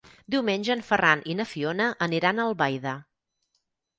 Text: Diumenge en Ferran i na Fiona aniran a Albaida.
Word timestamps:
Diumenge 0.35 0.71
en 0.75 0.79
Ferran 0.87 1.21
i 1.33 1.35
na 1.41 1.45
Fiona 1.51 1.91
aniran 2.07 2.41
a 2.41 2.45
Albaida. 2.53 2.97